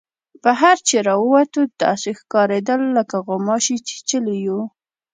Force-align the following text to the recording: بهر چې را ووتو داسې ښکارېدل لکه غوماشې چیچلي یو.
بهر 0.43 0.75
چې 0.87 0.95
را 1.07 1.15
ووتو 1.19 1.61
داسې 1.83 2.09
ښکارېدل 2.19 2.81
لکه 2.97 3.17
غوماشې 3.27 3.77
چیچلي 3.87 4.35
یو. 4.47 4.61